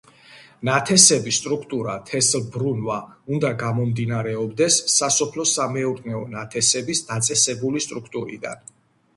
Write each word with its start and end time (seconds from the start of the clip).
ნათესების 0.67 1.35
სტრუქტურა 1.41 1.97
თესლბრუნვა 2.07 2.97
უნდა 3.37 3.51
გამომდინარეობდეს 3.65 4.79
სასოფლო-სამეურნეო 4.95 6.23
ნათესების 6.37 7.07
დაწესებული 7.13 7.85
სტრუქტურიდან. 7.89 8.71